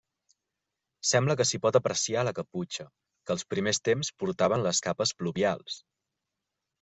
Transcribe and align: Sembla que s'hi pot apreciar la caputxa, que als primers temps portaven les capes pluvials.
Sembla 1.09 1.33
que 1.41 1.45
s'hi 1.49 1.59
pot 1.65 1.75
apreciar 1.79 2.23
la 2.27 2.33
caputxa, 2.39 2.85
que 3.27 3.33
als 3.35 3.45
primers 3.55 3.81
temps 3.89 4.09
portaven 4.23 4.65
les 4.69 4.81
capes 4.89 5.13
pluvials. 5.21 5.77